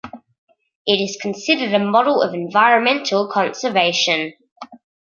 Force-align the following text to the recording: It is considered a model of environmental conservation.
It 0.87 0.99
is 0.99 1.19
considered 1.21 1.75
a 1.75 1.77
model 1.77 2.23
of 2.23 2.33
environmental 2.33 3.31
conservation. 3.31 4.33